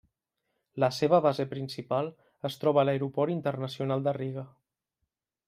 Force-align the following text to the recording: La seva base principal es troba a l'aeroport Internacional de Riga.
La 0.83 0.87
seva 0.99 1.19
base 1.25 1.45
principal 1.51 2.09
es 2.51 2.57
troba 2.65 2.83
a 2.85 2.87
l'aeroport 2.89 3.35
Internacional 3.35 4.09
de 4.09 4.17
Riga. 4.19 4.47